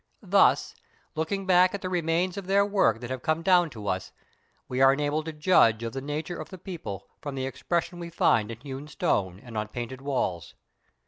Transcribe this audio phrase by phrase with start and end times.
[0.23, 0.73] Thus,
[1.13, 4.11] looking back at the remains of their work that have come down to us,
[4.67, 8.09] we are enabled to judge of the nature of the people from the expression we
[8.09, 10.55] find in hewn stone and on painted walls.